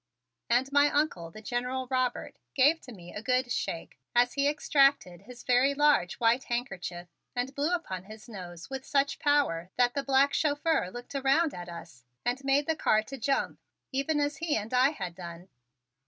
And 0.49 0.71
my 0.71 0.89
Uncle, 0.89 1.29
the 1.29 1.43
General 1.43 1.85
Robert, 1.91 2.39
gave 2.55 2.81
to 2.81 2.91
me 2.91 3.13
a 3.13 3.21
good 3.21 3.51
shake 3.51 3.99
as 4.15 4.33
he 4.33 4.49
extracted 4.49 5.21
his 5.21 5.43
very 5.43 5.75
large 5.75 6.15
white 6.15 6.45
handkerchief 6.45 7.07
and 7.35 7.53
blew 7.53 7.71
upon 7.71 8.05
his 8.05 8.27
nose 8.27 8.67
with 8.67 8.83
such 8.83 9.19
power 9.19 9.69
that 9.75 9.93
the 9.93 10.01
black 10.01 10.33
chauffeur 10.33 10.89
looked 10.89 11.13
around 11.13 11.53
at 11.53 11.69
us 11.69 12.03
and 12.25 12.43
made 12.43 12.65
the 12.65 12.75
car 12.75 13.03
to 13.03 13.17
jump 13.19 13.59
even 13.91 14.19
as 14.19 14.37
he 14.37 14.57
and 14.57 14.73
I 14.73 14.89
had 14.89 15.13
done. 15.13 15.49